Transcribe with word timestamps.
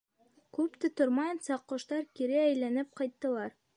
Күп 0.57 0.77
тә 0.85 0.89
тормайынса 1.01 1.53
аҡҡоштар 1.57 2.03
кире 2.21 2.41
әйләнеп 2.47 2.91
ҡайттылар. 3.03 3.55